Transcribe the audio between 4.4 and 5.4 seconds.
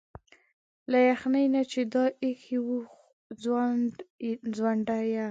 ځونډ يه